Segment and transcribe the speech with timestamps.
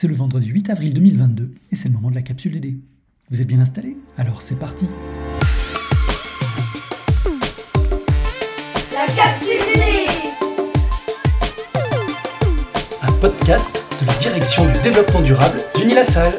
[0.00, 2.76] c'est le vendredi 8 avril 2022 et c'est le moment de la capsule DD.
[3.32, 3.96] Vous êtes bien installés?
[4.16, 4.86] Alors c'est parti
[8.92, 10.08] La capsule DD
[13.02, 16.32] Un podcast de la direction du développement durable d'Unilassal.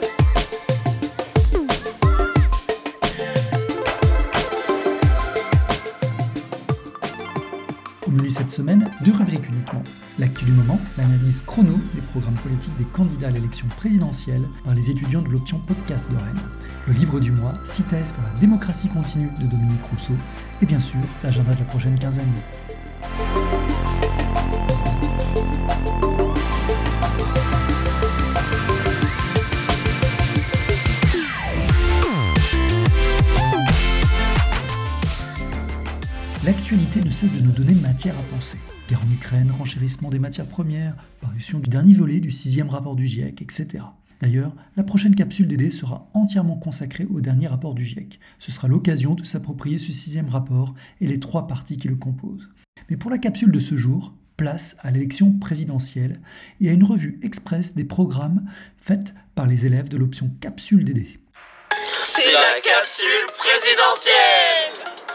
[8.60, 9.84] Deux rubriques uniquement.
[10.18, 14.90] L'actu du moment, l'analyse chrono des programmes politiques des candidats à l'élection présidentielle par les
[14.90, 16.42] étudiants de l'option podcast de Rennes.
[16.88, 20.14] Le livre du mois, Six thèses pour la démocratie continue de Dominique Rousseau.
[20.62, 22.26] Et bien sûr, l'agenda de la prochaine quinzaine.
[36.70, 38.60] L'actualité ne cesse de nous donner matière à penser.
[38.88, 43.08] Guerre en Ukraine, renchérissement des matières premières, parution du dernier volet du sixième rapport du
[43.08, 43.86] GIEC, etc.
[44.22, 48.20] D'ailleurs, la prochaine capsule DD sera entièrement consacrée au dernier rapport du GIEC.
[48.38, 52.52] Ce sera l'occasion de s'approprier ce sixième rapport et les trois parties qui le composent.
[52.92, 56.22] Mais pour la capsule de ce jour, place à l'élection présidentielle
[56.62, 58.46] et à une revue express des programmes
[58.78, 61.20] faits par les élèves de l'option capsule DD.
[62.00, 65.09] C'est la capsule présidentielle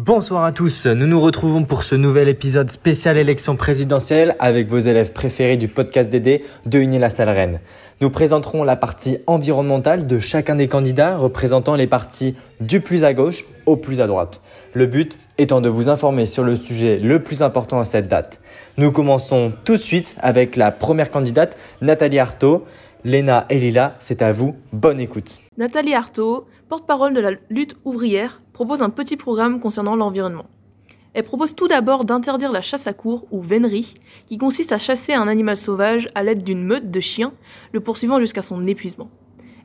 [0.00, 4.78] Bonsoir à tous, nous nous retrouvons pour ce nouvel épisode spécial élection présidentielle avec vos
[4.78, 7.58] élèves préférés du podcast DD de Uni la salle Rennes.
[8.00, 13.12] Nous présenterons la partie environnementale de chacun des candidats représentant les partis du plus à
[13.12, 14.40] gauche au plus à droite.
[14.72, 18.40] Le but étant de vous informer sur le sujet le plus important à cette date.
[18.76, 22.64] Nous commençons tout de suite avec la première candidate, Nathalie Artaud.
[23.04, 25.40] Léna et Lila, c'est à vous, bonne écoute.
[25.56, 30.46] Nathalie Artaud, porte-parole de la lutte ouvrière, propose un petit programme concernant l'environnement.
[31.14, 33.94] Elle propose tout d'abord d'interdire la chasse à cour ou vénerie,
[34.26, 37.32] qui consiste à chasser un animal sauvage à l'aide d'une meute de chiens,
[37.72, 39.10] le poursuivant jusqu'à son épuisement.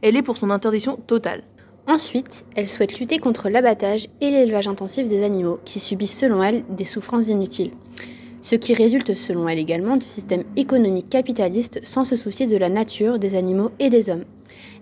[0.01, 1.43] Elle est pour son interdiction totale.
[1.87, 6.63] Ensuite, elle souhaite lutter contre l'abattage et l'élevage intensif des animaux qui subissent selon elle
[6.69, 7.71] des souffrances inutiles
[8.43, 12.69] ce qui résulte selon elle également du système économique capitaliste sans se soucier de la
[12.69, 14.25] nature, des animaux et des hommes.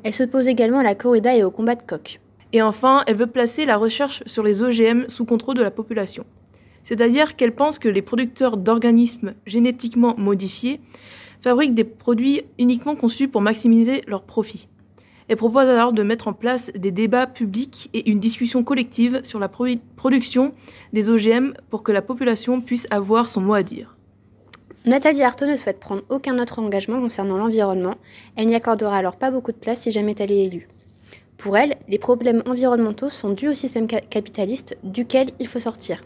[0.04, 2.20] Elle s'oppose également à la corrida et au combat de coq.
[2.54, 6.26] Et enfin, elle veut placer la recherche sur les OGM sous contrôle de la population.
[6.84, 10.82] C'est-à-dire qu'elle pense que les producteurs d'organismes génétiquement modifiés
[11.40, 14.68] fabriquent des produits uniquement conçus pour maximiser leurs profits.
[15.28, 19.40] Elle propose alors de mettre en place des débats publics et une discussion collective sur
[19.40, 20.54] la production
[20.92, 23.96] des OGM pour que la population puisse avoir son mot à dire.
[24.84, 27.96] Nathalie Artaud ne souhaite prendre aucun autre engagement concernant l'environnement.
[28.36, 30.68] Elle n'y accordera alors pas beaucoup de place si jamais elle est élue.
[31.38, 36.02] Pour elle, les problèmes environnementaux sont dus au système capitaliste duquel il faut sortir.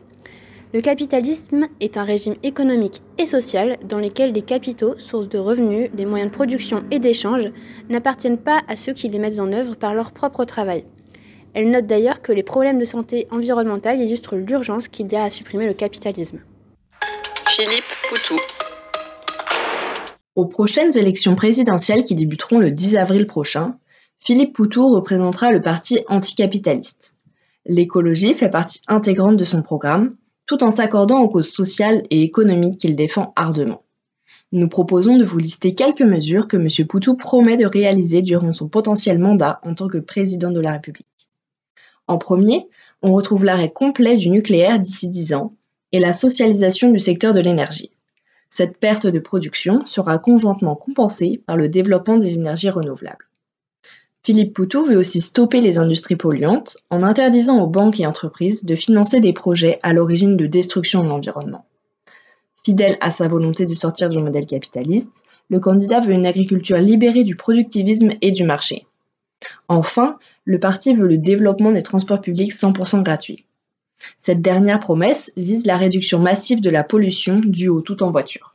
[0.74, 5.90] Le capitalisme est un régime économique et social dans lequel les capitaux, sources de revenus,
[5.96, 7.50] les moyens de production et d'échange,
[7.90, 10.84] n'appartiennent pas à ceux qui les mettent en œuvre par leur propre travail.
[11.53, 15.30] Elle note d'ailleurs que les problèmes de santé environnementale illustrent l'urgence qu'il y a à
[15.30, 16.40] supprimer le capitalisme.
[17.47, 18.36] Philippe Poutou.
[20.35, 23.78] Aux prochaines élections présidentielles qui débuteront le 10 avril prochain,
[24.19, 27.16] Philippe Poutou représentera le parti anticapitaliste.
[27.66, 32.81] L'écologie fait partie intégrante de son programme, tout en s'accordant aux causes sociales et économiques
[32.81, 33.84] qu'il défend ardemment.
[34.51, 36.68] Nous proposons de vous lister quelques mesures que M.
[36.85, 41.07] Poutou promet de réaliser durant son potentiel mandat en tant que président de la République.
[42.07, 42.68] En premier,
[43.01, 45.53] on retrouve l'arrêt complet du nucléaire d'ici 10 ans
[45.94, 47.94] et la socialisation du secteur de l'énergie.
[48.57, 53.27] Cette perte de production sera conjointement compensée par le développement des énergies renouvelables.
[54.23, 58.77] Philippe Poutou veut aussi stopper les industries polluantes en interdisant aux banques et entreprises de
[58.77, 61.65] financer des projets à l'origine de destruction de l'environnement.
[62.63, 67.25] Fidèle à sa volonté de sortir du modèle capitaliste, le candidat veut une agriculture libérée
[67.25, 68.88] du productivisme et du marché.
[69.67, 73.45] Enfin, le parti veut le développement des transports publics 100% gratuits.
[74.17, 78.53] Cette dernière promesse vise la réduction massive de la pollution due au tout en voiture.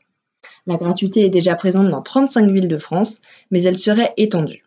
[0.67, 4.63] La gratuité est déjà présente dans 35 villes de France, mais elle serait étendue.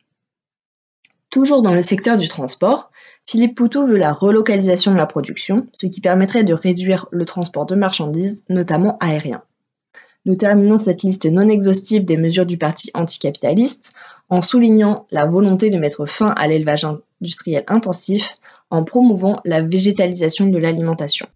[1.29, 2.91] Toujours dans le secteur du transport,
[3.25, 7.65] Philippe Poutou veut la relocalisation de la production, ce qui permettrait de réduire le transport
[7.65, 9.41] de marchandises, notamment aérien.
[10.25, 13.93] Nous terminons cette liste non exhaustive des mesures du parti anticapitaliste
[14.29, 16.85] en soulignant la volonté de mettre fin à l'élevage
[17.21, 18.35] industriel intensif
[18.73, 21.27] en promouvant la végétalisation de l'alimentation.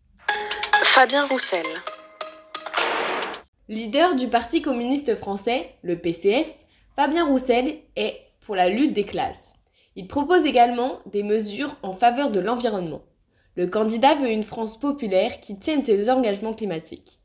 [0.81, 1.68] Fabien Roussel.
[3.69, 6.48] Leader du Parti communiste français, le PCF,
[6.95, 9.54] Fabien Roussel est pour la lutte des classes.
[9.95, 13.04] Il propose également des mesures en faveur de l'environnement.
[13.56, 17.19] Le candidat veut une France populaire qui tienne ses engagements climatiques.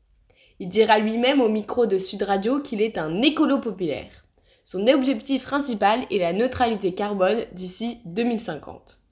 [0.59, 4.25] Il dira lui-même au micro de Sud Radio qu'il est un écolo populaire.
[4.63, 9.02] Son objectif principal est la neutralité carbone d'ici 2050.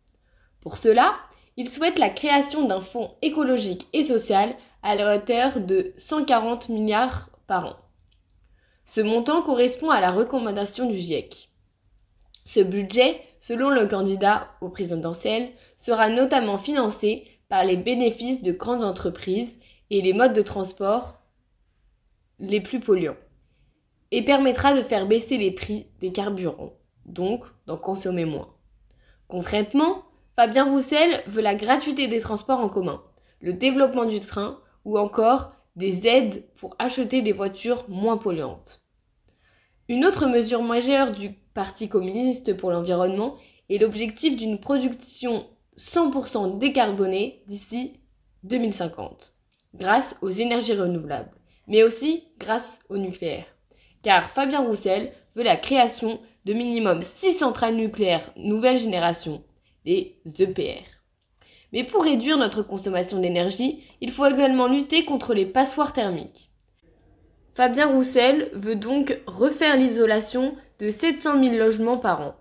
[0.62, 1.16] Pour cela,
[1.58, 7.30] il souhaite la création d'un fonds écologique et social à la hauteur de 140 milliards
[7.48, 7.76] par an.
[8.86, 11.50] Ce montant correspond à la recommandation du GIEC.
[12.44, 18.84] Ce budget, selon le candidat au présidentiel, sera notamment financé par les bénéfices de grandes
[18.84, 19.60] entreprises
[19.90, 21.20] et les modes de transport
[22.40, 23.18] les plus polluants,
[24.10, 26.74] et permettra de faire baisser les prix des carburants,
[27.06, 28.54] donc d'en consommer moins.
[29.28, 30.04] Concrètement,
[30.36, 33.04] Fabien Roussel veut la gratuité des transports en commun,
[33.42, 38.82] le développement du train ou encore des aides pour acheter des voitures moins polluantes.
[39.90, 43.36] Une autre mesure majeure du Parti communiste pour l'environnement
[43.70, 45.46] est l'objectif d'une production
[45.78, 48.00] 100% décarbonée d'ici
[48.44, 49.34] 2050,
[49.74, 51.32] grâce aux énergies renouvelables,
[51.68, 53.46] mais aussi grâce au nucléaire.
[54.02, 59.44] Car Fabien Roussel veut la création de minimum 6 centrales nucléaires nouvelle génération,
[59.86, 61.02] les EPR.
[61.74, 66.50] Mais pour réduire notre consommation d'énergie, il faut également lutter contre les passoires thermiques.
[67.54, 72.36] Fabien Roussel veut donc refaire l'isolation de 700 000 logements par an.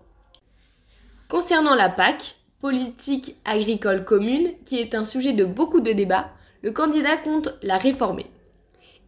[1.29, 6.71] Concernant la PAC, politique agricole commune, qui est un sujet de beaucoup de débats, le
[6.71, 8.27] candidat compte la réformer.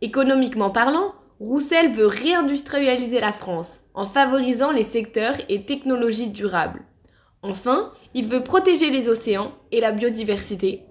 [0.02, 6.84] Économiquement parlant, Roussel veut réindustrialiser la France en favorisant les secteurs et technologies durables.
[7.44, 10.86] Enfin, il veut protéger les océans et la biodiversité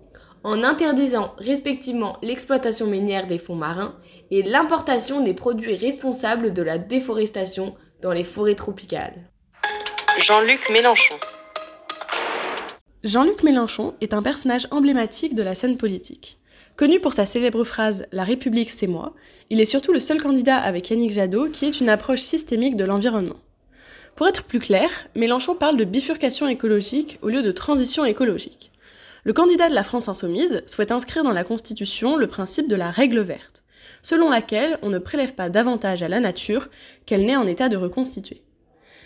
[0.44, 3.94] en interdisant respectivement l'exploitation minière des fonds marins
[4.31, 9.31] et l'importation des produits responsables de la déforestation dans les forêts tropicales.
[10.19, 11.14] Jean-Luc Mélenchon.
[13.04, 16.38] Jean-Luc Mélenchon est un personnage emblématique de la scène politique.
[16.76, 19.14] Connu pour sa célèbre phrase La République, c'est moi,
[19.50, 22.84] il est surtout le seul candidat avec Yannick Jadot qui ait une approche systémique de
[22.84, 23.37] l'environnement.
[24.14, 28.70] Pour être plus clair, Mélenchon parle de bifurcation écologique au lieu de transition écologique.
[29.25, 32.91] Le candidat de la France insoumise souhaite inscrire dans la Constitution le principe de la
[32.91, 33.62] règle verte,
[34.03, 36.69] selon laquelle on ne prélève pas davantage à la nature
[37.06, 38.43] qu'elle n'est en état de reconstituer.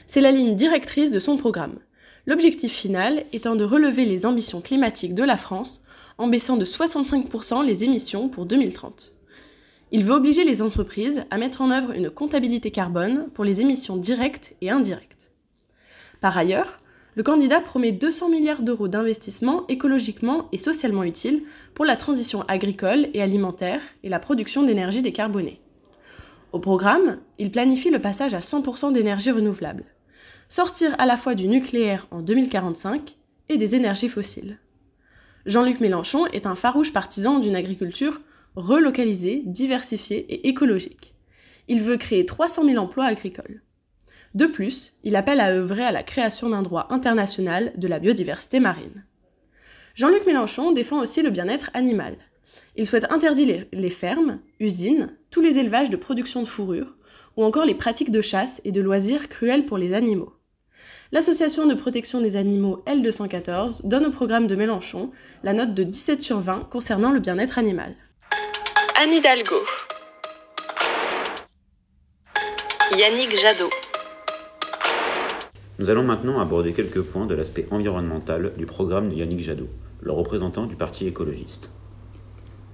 [0.06, 1.78] C'est la ligne directrice de son programme,
[2.26, 5.82] l'objectif final étant de relever les ambitions climatiques de la France
[6.18, 9.15] en baissant de 65% les émissions pour 2030.
[9.92, 13.96] Il veut obliger les entreprises à mettre en œuvre une comptabilité carbone pour les émissions
[13.96, 15.30] directes et indirectes.
[16.20, 16.78] Par ailleurs,
[17.14, 21.44] le candidat promet 200 milliards d'euros d'investissements écologiquement et socialement utiles
[21.74, 25.60] pour la transition agricole et alimentaire et la production d'énergie décarbonée.
[26.52, 29.84] Au programme, il planifie le passage à 100% d'énergie renouvelable,
[30.48, 33.16] sortir à la fois du nucléaire en 2045
[33.48, 34.58] et des énergies fossiles.
[35.46, 38.20] Jean-Luc Mélenchon est un farouche partisan d'une agriculture
[38.56, 41.14] relocalisée, diversifiée et écologique.
[41.68, 43.62] Il veut créer 300 000 emplois agricoles.
[44.34, 48.60] De plus, il appelle à œuvrer à la création d'un droit international de la biodiversité
[48.60, 49.04] marine.
[49.94, 52.16] Jean-Luc Mélenchon défend aussi le bien-être animal.
[52.76, 56.96] Il souhaite interdire les fermes, usines, tous les élevages de production de fourrure,
[57.36, 60.34] ou encore les pratiques de chasse et de loisirs cruels pour les animaux.
[61.12, 65.10] L'association de protection des animaux L214 donne au programme de Mélenchon
[65.44, 67.94] la note de 17 sur 20 concernant le bien-être animal.
[68.98, 69.56] Anne Hidalgo.
[72.98, 73.68] Yannick Jadot.
[75.78, 79.68] Nous allons maintenant aborder quelques points de l'aspect environnemental du programme de Yannick Jadot,
[80.00, 81.68] le représentant du Parti écologiste.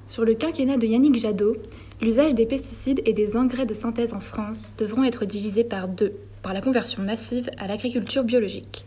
[0.07, 1.57] Sur le quinquennat de Yannick Jadot,
[2.01, 6.13] l'usage des pesticides et des engrais de synthèse en France devront être divisés par deux
[6.41, 8.85] par la conversion massive à l'agriculture biologique.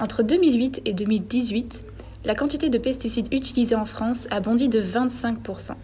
[0.00, 1.80] Entre 2008 et 2018,
[2.24, 5.74] la quantité de pesticides utilisés en France a bondi de 25%.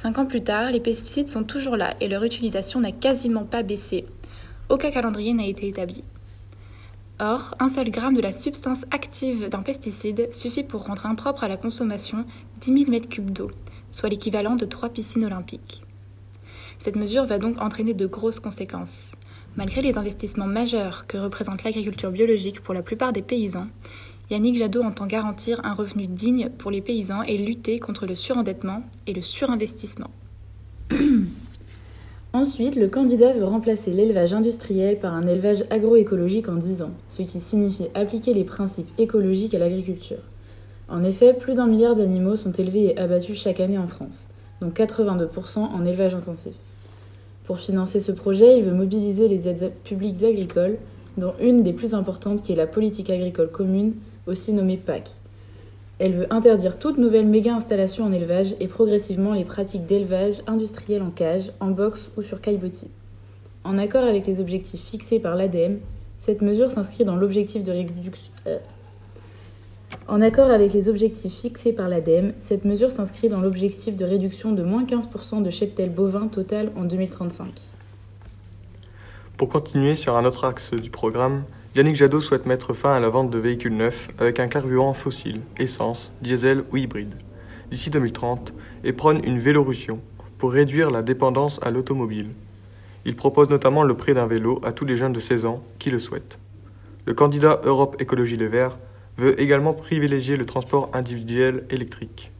[0.00, 3.64] Cinq ans plus tard, les pesticides sont toujours là et leur utilisation n'a quasiment pas
[3.64, 4.06] baissé.
[4.68, 6.04] Aucun calendrier n'a été établi.
[7.18, 11.48] Or, un seul gramme de la substance active d'un pesticide suffit pour rendre impropre à
[11.48, 12.24] la consommation
[12.60, 13.50] 10 000 m3 d'eau,
[13.90, 15.82] soit l'équivalent de trois piscines olympiques.
[16.78, 19.10] Cette mesure va donc entraîner de grosses conséquences.
[19.56, 23.66] Malgré les investissements majeurs que représente l'agriculture biologique pour la plupart des paysans,
[24.30, 28.82] Yannick Jadot entend garantir un revenu digne pour les paysans et lutter contre le surendettement
[29.06, 30.10] et le surinvestissement.
[32.34, 37.22] Ensuite, le candidat veut remplacer l'élevage industriel par un élevage agroécologique en 10 ans, ce
[37.22, 40.20] qui signifie appliquer les principes écologiques à l'agriculture.
[40.90, 44.28] En effet, plus d'un milliard d'animaux sont élevés et abattus chaque année en France,
[44.60, 46.52] dont 82% en élevage intensif.
[47.46, 50.76] Pour financer ce projet, il veut mobiliser les aides publiques agricoles,
[51.16, 53.94] dont une des plus importantes qui est la politique agricole commune
[54.28, 55.10] aussi nommée PAC.
[55.98, 61.10] Elle veut interdire toute nouvelle méga-installation en élevage et progressivement les pratiques d'élevage industriel en
[61.10, 62.90] cage, en box ou sur caillebotis.
[63.64, 65.80] En accord avec les objectifs fixés par l'ADEME,
[66.18, 68.32] cette mesure s'inscrit dans l'objectif de réduction.
[68.46, 68.58] Euh.
[70.06, 74.52] En accord avec les objectifs fixés par l'ADEME, cette mesure s'inscrit dans l'objectif de réduction
[74.52, 77.48] de moins 15% de cheptel bovin total en 2035.
[79.36, 81.44] Pour continuer sur un autre axe du programme,
[81.76, 85.42] Yannick Jadot souhaite mettre fin à la vente de véhicules neufs avec un carburant fossile,
[85.58, 87.14] essence, diesel ou hybride,
[87.70, 90.00] d'ici 2030 et prône une vélorussion
[90.38, 92.30] pour réduire la dépendance à l'automobile.
[93.04, 95.90] Il propose notamment le prêt d'un vélo à tous les jeunes de 16 ans qui
[95.90, 96.38] le souhaitent.
[97.04, 98.78] Le candidat Europe Écologie Les Verts
[99.18, 102.32] veut également privilégier le transport individuel électrique.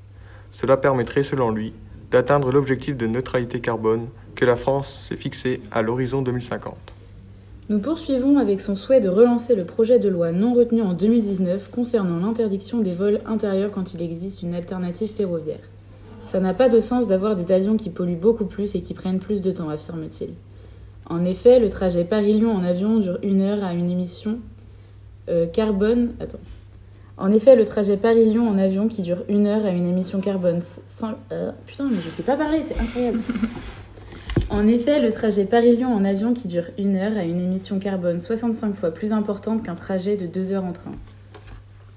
[0.52, 1.74] Cela permettrait, selon lui,
[2.10, 6.97] d'atteindre l'objectif de neutralité carbone que la France s'est fixé à l'horizon 2050.
[7.70, 11.70] Nous poursuivons avec son souhait de relancer le projet de loi non retenu en 2019
[11.70, 15.60] concernant l'interdiction des vols intérieurs quand il existe une alternative ferroviaire.
[16.24, 19.18] Ça n'a pas de sens d'avoir des avions qui polluent beaucoup plus et qui prennent
[19.18, 20.30] plus de temps, affirme-t-il.
[21.10, 24.38] En effet, le trajet Paris-Lyon en avion dure une heure à une émission
[25.28, 26.12] euh, carbone.
[26.20, 26.40] Attends.
[27.18, 30.62] En effet, le trajet Paris-Lyon en avion qui dure une heure a une émission carbone
[30.62, 31.16] 5...
[31.32, 33.20] Euh, putain, mais je sais pas parler, c'est incroyable.
[34.50, 38.18] en effet, le trajet Paris-Lyon en avion qui dure une heure a une émission carbone
[38.18, 40.94] 65 fois plus importante qu'un trajet de deux heures en train.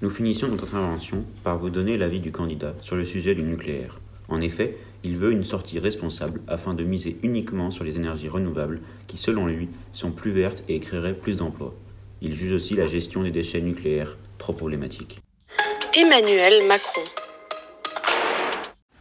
[0.02, 4.00] Nous finissons notre intervention par vous donner l'avis du candidat sur le sujet du nucléaire.
[4.28, 8.80] En effet, il veut une sortie responsable afin de miser uniquement sur les énergies renouvelables
[9.06, 11.74] qui, selon lui, sont plus vertes et créeraient plus d'emplois.
[12.20, 15.20] Il juge aussi la gestion des déchets nucléaires trop problématique.
[15.96, 17.02] Emmanuel Macron.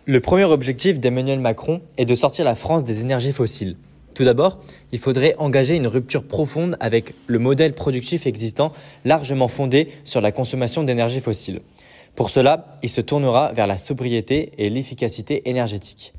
[0.08, 3.77] Le premier objectif d'Emmanuel Macron est de sortir la France des énergies fossiles.
[4.15, 4.60] Tout d'abord,
[4.91, 8.72] il faudrait engager une rupture profonde avec le modèle productif existant
[9.05, 11.62] largement fondé sur la consommation d'énergie fossile.
[12.15, 16.13] Pour cela, il se tournera vers la sobriété et l'efficacité énergétique.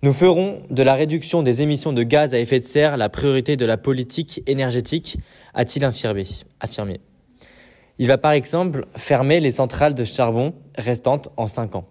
[0.00, 3.58] Nous ferons de la réduction des émissions de gaz à effet de serre la priorité
[3.58, 5.18] de la politique énergétique,
[5.52, 7.00] a-t-il affirmé.
[7.98, 11.84] Il va par exemple fermer les centrales de charbon restantes en 5 ans.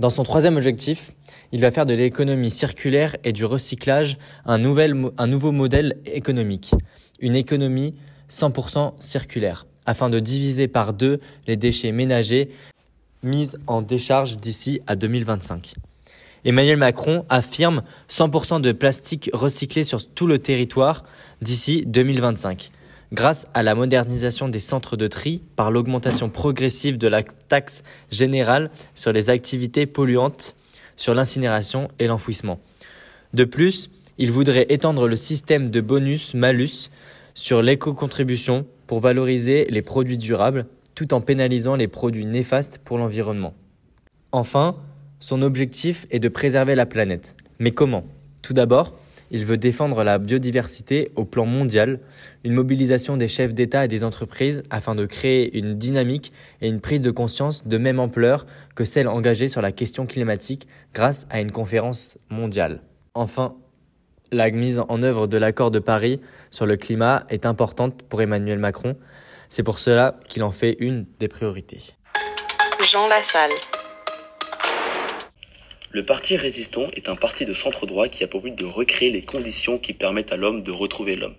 [0.00, 1.12] Dans son troisième objectif,
[1.52, 4.16] il va faire de l'économie circulaire et du recyclage
[4.46, 6.72] un, nouveau modèle économique,
[7.20, 7.94] une économie
[8.30, 12.48] 100% circulaire, afin de diviser par deux les déchets ménagers
[13.22, 15.74] mis en décharge d'ici à 2025.
[16.46, 21.04] Emmanuel Macron affirme 100% de plastique recyclé sur tout le territoire
[21.42, 22.70] d'ici 2025
[23.12, 28.70] grâce à la modernisation des centres de tri par l'augmentation progressive de la taxe générale
[28.94, 30.56] sur les activités polluantes,
[30.96, 32.60] sur l'incinération et l'enfouissement.
[33.34, 36.90] De plus, il voudrait étendre le système de bonus-malus
[37.34, 43.54] sur l'éco-contribution pour valoriser les produits durables tout en pénalisant les produits néfastes pour l'environnement.
[44.32, 44.76] Enfin,
[45.20, 47.36] son objectif est de préserver la planète.
[47.58, 48.04] Mais comment?
[48.42, 48.94] Tout d'abord,
[49.30, 52.00] il veut défendre la biodiversité au plan mondial,
[52.44, 56.80] une mobilisation des chefs d'État et des entreprises afin de créer une dynamique et une
[56.80, 61.40] prise de conscience de même ampleur que celle engagée sur la question climatique grâce à
[61.40, 62.82] une conférence mondiale.
[63.14, 63.56] Enfin,
[64.32, 66.20] la mise en œuvre de l'accord de Paris
[66.50, 68.96] sur le climat est importante pour Emmanuel Macron.
[69.48, 71.82] C'est pour cela qu'il en fait une des priorités.
[72.80, 73.50] Jean Lassalle.
[75.92, 79.10] Le Parti résistant est un parti de centre droit qui a pour but de recréer
[79.10, 81.34] les conditions qui permettent à l'homme de retrouver l'homme.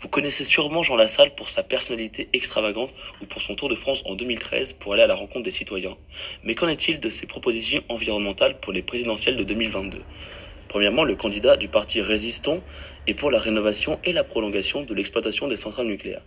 [0.00, 2.90] Vous connaissez sûrement Jean Lassalle pour sa personnalité extravagante
[3.22, 5.96] ou pour son tour de France en 2013 pour aller à la rencontre des citoyens.
[6.44, 10.02] Mais qu'en est-il de ses propositions environnementales pour les présidentielles de 2022
[10.68, 12.62] Premièrement, le candidat du parti résistant
[13.06, 16.26] est pour la rénovation et la prolongation de l'exploitation des centrales nucléaires.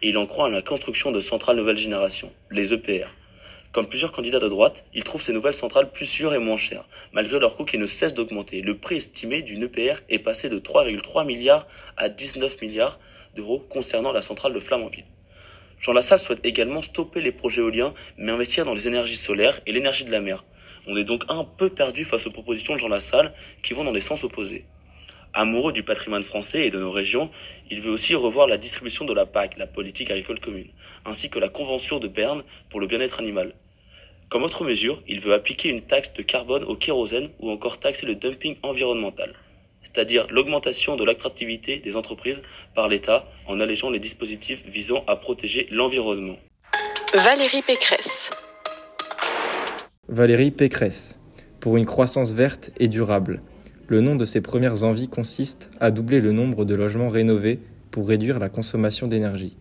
[0.00, 3.08] Et il en croit à la construction de centrales nouvelle génération, les EPR.
[3.74, 6.86] Comme plusieurs candidats de droite, ils trouvent ces nouvelles centrales plus sûres et moins chères,
[7.12, 8.62] malgré leur coût qui ne cesse d'augmenter.
[8.62, 11.66] Le prix estimé d'une EPR est passé de 3,3 milliards
[11.96, 13.00] à 19 milliards
[13.34, 15.06] d'euros concernant la centrale de Flamanville.
[15.80, 19.72] Jean Lassalle souhaite également stopper les projets éoliens, mais investir dans les énergies solaires et
[19.72, 20.44] l'énergie de la mer.
[20.86, 23.90] On est donc un peu perdu face aux propositions de Jean Lassalle qui vont dans
[23.90, 24.66] des sens opposés.
[25.32, 27.28] Amoureux du patrimoine français et de nos régions,
[27.72, 30.70] il veut aussi revoir la distribution de la PAC, la politique agricole commune,
[31.04, 33.52] ainsi que la Convention de Berne pour le bien-être animal.
[34.28, 38.06] Comme autre mesure, il veut appliquer une taxe de carbone au kérosène ou encore taxer
[38.06, 39.32] le dumping environnemental,
[39.82, 42.42] c'est-à-dire l'augmentation de l'attractivité des entreprises
[42.74, 46.36] par l'État en allégeant les dispositifs visant à protéger l'environnement.
[47.14, 48.30] Valérie Pécresse.
[50.08, 51.20] Valérie Pécresse,
[51.60, 53.40] pour une croissance verte et durable.
[53.86, 58.08] Le nom de ses premières envies consiste à doubler le nombre de logements rénovés pour
[58.08, 59.56] réduire la consommation d'énergie.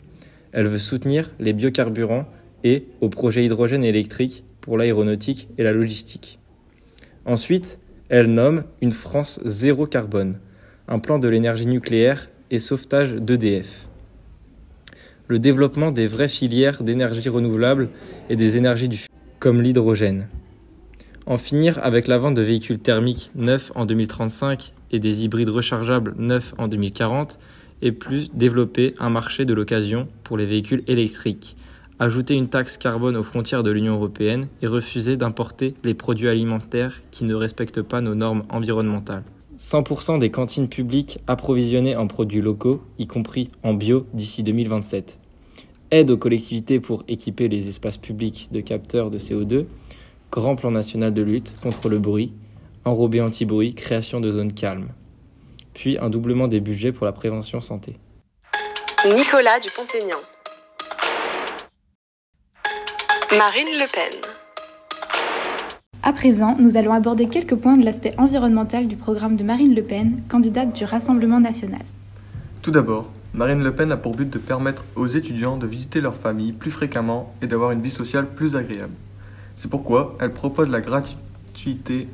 [0.52, 2.26] Elle veut soutenir les biocarburants
[2.64, 6.40] et au projet hydrogène électrique pour l'aéronautique et la logistique.
[7.26, 7.80] Ensuite,
[8.10, 10.40] elle nomme une France zéro carbone,
[10.88, 13.88] un plan de l'énergie nucléaire et sauvetage d'EDF.
[15.28, 17.90] Le développement des vraies filières d'énergie renouvelable
[18.30, 20.30] et des énergies du futur, comme l'hydrogène.
[21.26, 26.16] En finir avec la vente de véhicules thermiques neufs en 2035 et des hybrides rechargeables
[26.18, 27.38] neufs en 2040
[27.82, 31.58] et plus développer un marché de l'occasion pour les véhicules électriques,
[32.04, 37.02] ajouter une taxe carbone aux frontières de l'Union européenne et refuser d'importer les produits alimentaires
[37.12, 39.24] qui ne respectent pas nos normes environnementales.
[39.58, 45.20] 100% des cantines publiques approvisionnées en produits locaux, y compris en bio, d'ici 2027.
[45.92, 49.66] Aide aux collectivités pour équiper les espaces publics de capteurs de CO2.
[50.30, 52.34] Grand plan national de lutte contre le bruit.
[52.84, 54.90] Enrobé anti-bruit, création de zones calmes.
[55.74, 57.96] Puis un doublement des budgets pour la prévention santé.
[59.06, 60.33] Nicolas Dupont-Aignan.
[63.38, 64.20] Marine Le Pen.
[66.04, 69.82] À présent, nous allons aborder quelques points de l'aspect environnemental du programme de Marine Le
[69.82, 71.82] Pen, candidate du Rassemblement national.
[72.62, 76.16] Tout d'abord, Marine Le Pen a pour but de permettre aux étudiants de visiter leur
[76.16, 78.94] famille plus fréquemment et d'avoir une vie sociale plus agréable.
[79.56, 82.10] C'est pourquoi elle propose la gratuité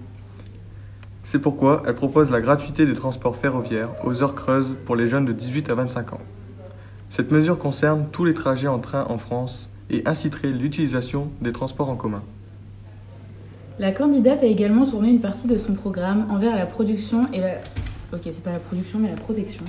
[1.23, 5.25] c'est pourquoi elle propose la gratuité des transports ferroviaires aux heures creuses pour les jeunes
[5.25, 6.21] de 18 à 25 ans.
[7.09, 11.89] Cette mesure concerne tous les trajets en train en France et inciterait l'utilisation des transports
[11.89, 12.23] en commun.
[13.79, 17.55] La candidate a également tourné une partie de son programme envers la production et la...
[18.11, 19.63] Ok, c'est pas la production, mais la protection.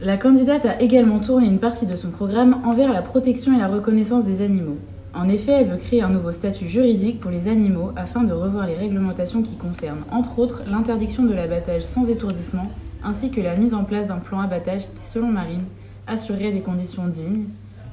[0.00, 3.66] La candidate a également tourné une partie de son programme envers la protection et la
[3.66, 4.78] reconnaissance des animaux.
[5.12, 8.68] En effet, elle veut créer un nouveau statut juridique pour les animaux afin de revoir
[8.68, 12.70] les réglementations qui concernent, entre autres, l'interdiction de l'abattage sans étourdissement,
[13.02, 15.64] ainsi que la mise en place d'un plan abattage qui, selon Marine,
[16.06, 17.46] assurerait des conditions dignes,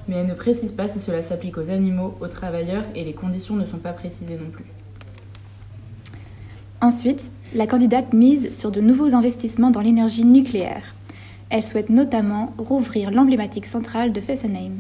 [0.07, 3.55] mais elle ne précise pas si cela s'applique aux animaux, aux travailleurs, et les conditions
[3.55, 4.65] ne sont pas précisées non plus.
[6.81, 10.93] Ensuite, la candidate mise sur de nouveaux investissements dans l'énergie nucléaire.
[11.49, 14.79] Elle souhaite notamment rouvrir l'emblématique centrale de Fessenheim.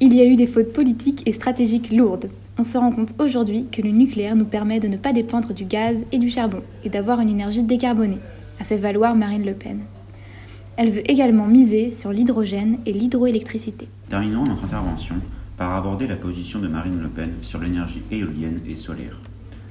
[0.00, 2.30] Il y a eu des fautes politiques et stratégiques lourdes.
[2.58, 5.64] On se rend compte aujourd'hui que le nucléaire nous permet de ne pas dépendre du
[5.64, 8.18] gaz et du charbon et d'avoir une énergie décarbonée,
[8.60, 9.80] a fait valoir Marine Le Pen.
[10.76, 13.88] Elle veut également miser sur l'hydrogène et l'hydroélectricité.
[14.08, 15.16] Terminons notre intervention
[15.56, 19.18] par aborder la position de Marine Le Pen sur l'énergie éolienne et solaire.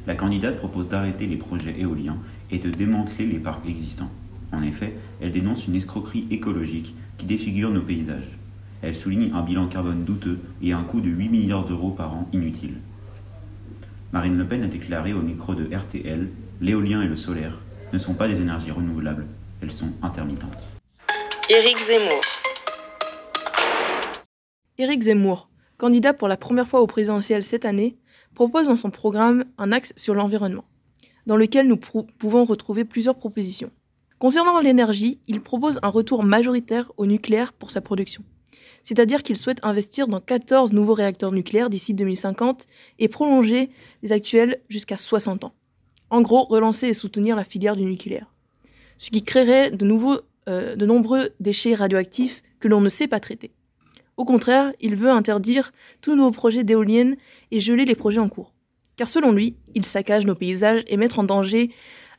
[0.06, 2.18] La candidate propose d'arrêter les projets éoliens
[2.52, 4.12] et de démanteler les parcs existants.
[4.52, 8.38] En effet, elle dénonce une escroquerie écologique qui défigure nos paysages.
[8.82, 12.28] Elle souligne un bilan carbone douteux et un coût de 8 milliards d'euros par an
[12.34, 12.78] inutile.
[14.14, 16.30] Marine Le Pen a déclaré au micro de RTL
[16.62, 17.58] L'éolien et le solaire
[17.94, 19.26] ne sont pas des énergies renouvelables,
[19.62, 20.79] elles sont intermittentes.
[21.52, 22.22] Éric Zemmour.
[24.78, 27.98] Éric Zemmour, candidat pour la première fois au présidentiel cette année,
[28.36, 30.66] propose dans son programme un axe sur l'environnement,
[31.26, 33.72] dans lequel nous pouvons retrouver plusieurs propositions.
[34.20, 38.24] Concernant l'énergie, il propose un retour majoritaire au nucléaire pour sa production.
[38.84, 42.68] C'est-à-dire qu'il souhaite investir dans 14 nouveaux réacteurs nucléaires d'ici 2050
[43.00, 43.72] et prolonger
[44.04, 45.56] les actuels jusqu'à 60 ans.
[46.12, 48.28] En gros, relancer et soutenir la filière du nucléaire.
[48.98, 53.20] Ce qui créerait de, nouveaux, euh, de nombreux déchets radioactifs que l'on ne sait pas
[53.20, 53.52] traiter.
[54.18, 57.16] Au contraire, il veut interdire tous nouveaux projets d'éoliennes
[57.52, 58.54] et geler les projets en cours.
[58.98, 61.72] Car selon lui, il saccage nos paysages et mettre en danger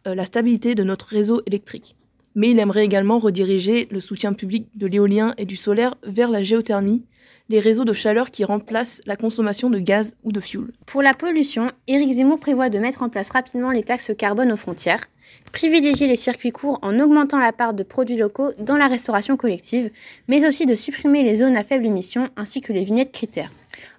[0.06, 1.96] euh, la stabilité de notre réseau électrique
[2.34, 6.42] mais il aimerait également rediriger le soutien public de l'éolien et du solaire vers la
[6.42, 7.02] géothermie,
[7.50, 10.70] les réseaux de chaleur qui remplacent la consommation de gaz ou de fioul.
[10.86, 14.56] Pour la pollution, Éric Zemmour prévoit de mettre en place rapidement les taxes carbone aux
[14.56, 15.06] frontières,
[15.52, 19.90] privilégier les circuits courts en augmentant la part de produits locaux dans la restauration collective,
[20.28, 23.50] mais aussi de supprimer les zones à faible émission ainsi que les vignettes critères.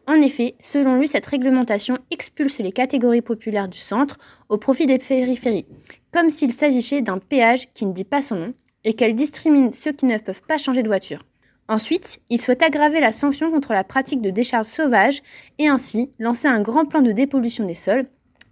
[0.07, 4.17] En effet, selon lui, cette réglementation expulse les catégories populaires du centre
[4.49, 5.67] au profit des périphéries,
[6.11, 9.91] comme s'il s'agissait d'un péage qui ne dit pas son nom et qu'elle discrimine ceux
[9.91, 11.23] qui ne peuvent pas changer de voiture.
[11.67, 15.21] Ensuite, il souhaite aggraver la sanction contre la pratique de décharges sauvages
[15.59, 18.07] et ainsi lancer un grand plan de dépollution des sols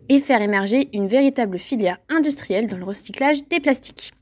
[0.07, 4.13] et faire émerger une véritable filière industrielle dans le recyclage des plastiques.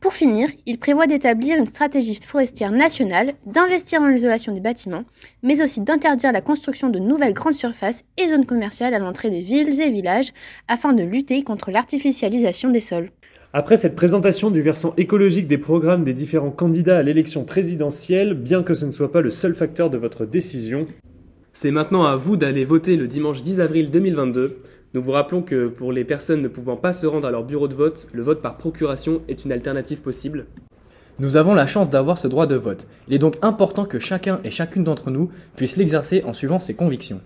[0.00, 5.02] Pour finir, il prévoit d'établir une stratégie forestière nationale, d'investir dans l'isolation des bâtiments,
[5.42, 9.42] mais aussi d'interdire la construction de nouvelles grandes surfaces et zones commerciales à l'entrée des
[9.42, 10.32] villes et villages
[10.68, 13.10] afin de lutter contre l'artificialisation des sols.
[13.52, 18.62] Après cette présentation du versant écologique des programmes des différents candidats à l'élection présidentielle, bien
[18.62, 20.86] que ce ne soit pas le seul facteur de votre décision,
[21.52, 24.62] c'est maintenant à vous d'aller voter le dimanche 10 avril 2022
[24.94, 27.68] nous vous rappelons que pour les personnes ne pouvant pas se rendre à leur bureau
[27.68, 30.46] de vote, le vote par procuration est une alternative possible.
[31.18, 32.86] Nous avons la chance d'avoir ce droit de vote.
[33.06, 36.72] Il est donc important que chacun et chacune d'entre nous puisse l'exercer en suivant ses
[36.74, 37.20] convictions.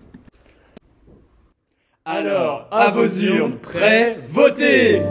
[2.03, 5.01] Alors, à vos urnes, prêts, votez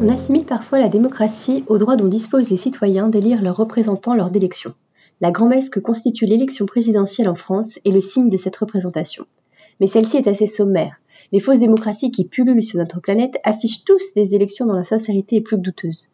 [0.00, 4.30] On assimile parfois la démocratie au droit dont disposent les citoyens d'élire leurs représentants lors
[4.30, 4.74] d'élections.
[5.20, 9.26] La grand-messe que constitue l'élection présidentielle en France est le signe de cette représentation.
[9.80, 11.00] Mais celle-ci est assez sommaire.
[11.32, 15.36] Les fausses démocraties qui pullulent sur notre planète affichent tous des élections dont la sincérité
[15.36, 16.08] est plus douteuse.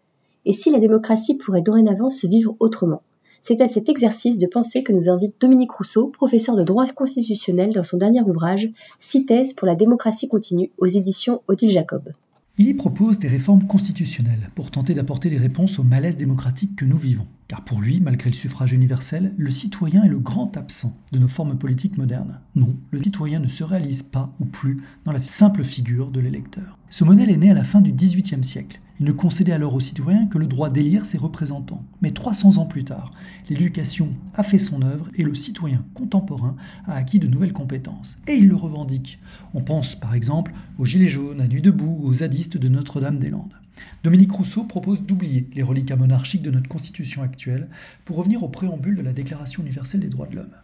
[0.44, 3.02] Et si la démocratie pourrait dorénavant se vivre autrement?
[3.42, 7.72] C'est à cet exercice de pensée que nous invite Dominique Rousseau, professeur de droit constitutionnel
[7.72, 12.12] dans son dernier ouvrage, Six pour la démocratie continue aux éditions Odile Jacob.
[12.58, 16.84] Il y propose des réformes constitutionnelles pour tenter d'apporter des réponses au malaise démocratique que
[16.84, 17.26] nous vivons.
[17.50, 21.26] Car pour lui, malgré le suffrage universel, le citoyen est le grand absent de nos
[21.26, 22.38] formes politiques modernes.
[22.54, 26.78] Non, le citoyen ne se réalise pas ou plus dans la simple figure de l'électeur.
[26.90, 29.80] Ce modèle est né à la fin du XVIIIe siècle il ne concédait alors aux
[29.80, 31.82] citoyens que le droit d'élire ses représentants.
[32.02, 33.12] Mais 300 ans plus tard,
[33.48, 36.54] l'éducation a fait son œuvre et le citoyen contemporain
[36.86, 38.18] a acquis de nouvelles compétences.
[38.28, 39.18] Et il le revendique.
[39.54, 43.54] On pense par exemple aux Gilets jaunes, à Nuit debout, aux zadistes de Notre-Dame-des-Landes.
[44.02, 47.68] Dominique Rousseau propose d'oublier les reliquats monarchiques de notre constitution actuelle
[48.04, 50.56] pour revenir au préambule de la Déclaration universelle des droits de l'homme.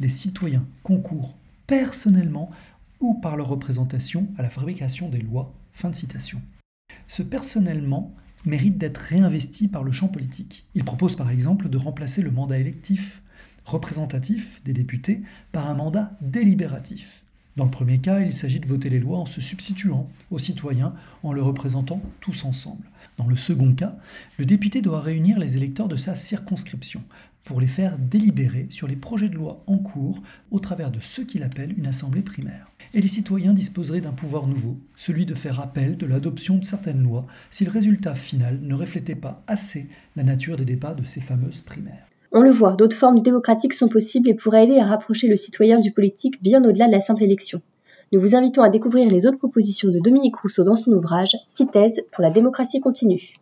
[0.00, 2.50] Les citoyens concourent personnellement
[3.00, 5.54] ou par leur représentation à la fabrication des lois.
[5.72, 6.40] Fin de citation
[7.08, 10.66] ce personnellement mérite d'être réinvesti par le champ politique.
[10.74, 13.22] Il propose par exemple de remplacer le mandat électif
[13.64, 17.24] représentatif des députés par un mandat délibératif.
[17.58, 20.94] Dans le premier cas, il s'agit de voter les lois en se substituant aux citoyens,
[21.24, 22.88] en le représentant tous ensemble.
[23.16, 23.96] Dans le second cas,
[24.38, 27.02] le député doit réunir les électeurs de sa circonscription
[27.42, 31.20] pour les faire délibérer sur les projets de loi en cours au travers de ce
[31.20, 35.58] qu'il appelle une assemblée primaire et les citoyens disposeraient d'un pouvoir nouveau, celui de faire
[35.58, 40.22] appel de l'adoption de certaines lois si le résultat final ne reflétait pas assez la
[40.22, 42.06] nature des débats de ces fameuses primaires.
[42.30, 45.78] On le voit, d'autres formes démocratiques sont possibles et pourraient aider à rapprocher le citoyen
[45.78, 47.62] du politique bien au-delà de la simple élection.
[48.12, 52.04] Nous vous invitons à découvrir les autres propositions de Dominique Rousseau dans son ouvrage Cithèse
[52.12, 53.36] pour la démocratie continue.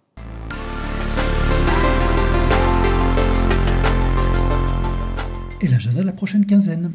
[5.61, 6.93] Et l'agenda de la prochaine quinzaine.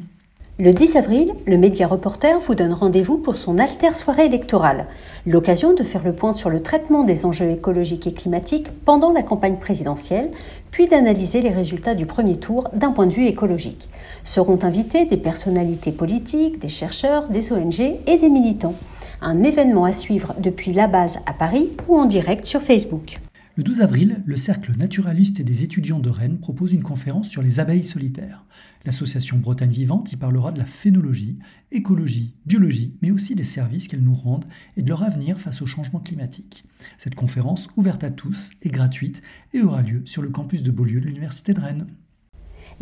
[0.60, 4.86] Le 10 avril, le Média Reporter vous donne rendez-vous pour son alter soirée électorale,
[5.26, 9.24] l'occasion de faire le point sur le traitement des enjeux écologiques et climatiques pendant la
[9.24, 10.30] campagne présidentielle,
[10.70, 13.90] puis d'analyser les résultats du premier tour d'un point de vue écologique.
[14.26, 18.76] Seront invités des personnalités politiques, des chercheurs, des ONG et des militants.
[19.22, 23.20] Un événement à suivre depuis la base à Paris ou en direct sur Facebook.
[23.62, 27.44] Le 12 avril, le Cercle naturaliste et des étudiants de Rennes propose une conférence sur
[27.44, 28.44] les abeilles solitaires.
[28.88, 31.38] L'association Bretagne Vivante y parlera de la phénologie,
[31.72, 34.48] écologie, biologie, mais aussi des services qu'elles nous rendent
[34.78, 36.66] et de leur avenir face au changement climatique.
[36.98, 39.22] Cette conférence, ouverte à tous, est gratuite
[39.54, 41.86] et aura lieu sur le campus de Beaulieu de l'Université de Rennes.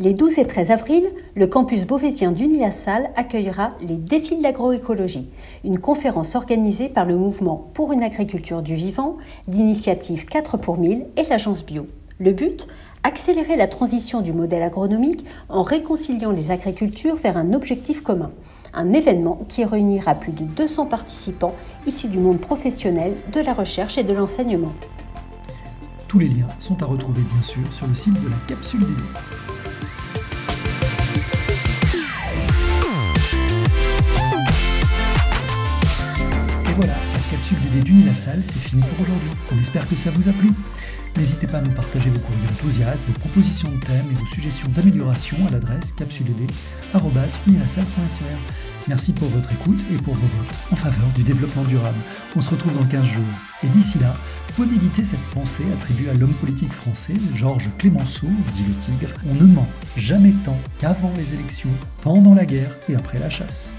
[0.01, 5.27] Les 12 et 13 avril, le campus beauvaisien d'Unilassal accueillera les défis de l'agroécologie,
[5.65, 9.17] une conférence organisée par le mouvement pour une agriculture du vivant,
[9.49, 11.85] l'initiative 4 pour 1000 et l'agence bio.
[12.17, 12.65] Le but
[13.03, 18.31] Accélérer la transition du modèle agronomique en réconciliant les agricultures vers un objectif commun.
[18.73, 21.55] Un événement qui réunira plus de 200 participants
[21.87, 24.71] issus du monde professionnel, de la recherche et de l'enseignement.
[26.07, 29.58] Tous les liens sont à retrouver bien sûr sur le site de la capsule DD.
[38.05, 39.29] La salle, c'est fini pour aujourd'hui.
[39.51, 40.51] On espère que ça vous a plu.
[41.17, 44.69] N'hésitez pas à nous partager vos courriers enthousiastes, vos propositions de thèmes et vos suggestions
[44.69, 48.53] d'amélioration à l'adresse capsuled.unilassal.fr.
[48.87, 51.97] Merci pour votre écoute et pour vos votes en faveur du développement durable.
[52.35, 53.23] On se retrouve dans 15 jours.
[53.63, 54.15] Et d'ici là,
[54.55, 59.09] vous méditer cette pensée attribuée à l'homme politique français, Georges Clémenceau, dit le tigre.
[59.29, 61.69] On ne ment jamais tant qu'avant les élections,
[62.01, 63.75] pendant la guerre et après la chasse.